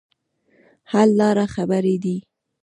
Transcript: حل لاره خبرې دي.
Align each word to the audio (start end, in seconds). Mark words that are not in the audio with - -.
حل 0.91 1.09
لاره 1.19 1.45
خبرې 1.55 1.95
دي. 2.03 2.17